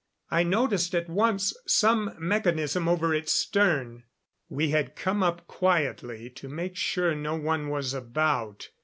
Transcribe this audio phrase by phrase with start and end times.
[0.31, 4.01] I noticed at once some mechanism over its stern.
[4.49, 8.69] We had come up quietly to make sure no one was about.